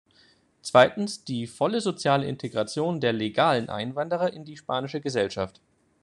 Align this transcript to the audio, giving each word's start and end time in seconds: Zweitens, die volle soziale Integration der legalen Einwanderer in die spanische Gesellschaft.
Zweitens, 0.63 1.25
die 1.25 1.45
volle 1.45 1.79
soziale 1.79 2.25
Integration 2.25 2.99
der 3.01 3.13
legalen 3.13 3.69
Einwanderer 3.69 4.33
in 4.33 4.45
die 4.45 4.57
spanische 4.57 4.99
Gesellschaft. 4.99 5.61